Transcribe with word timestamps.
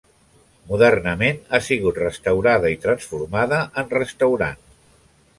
Modernament 0.69 1.35
ha 1.49 1.59
sigut 1.65 1.99
restaurada 2.03 2.71
i 2.75 2.79
transformada 2.85 3.59
en 3.83 3.93
restaurant. 3.99 4.65